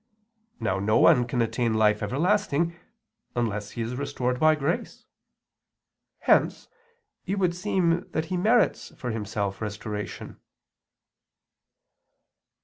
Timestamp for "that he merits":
8.09-8.95